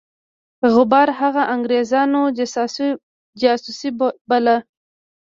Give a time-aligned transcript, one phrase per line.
[0.73, 2.21] غبار هغه د انګرېزانو
[3.41, 3.79] جاسوس
[4.29, 4.57] باله.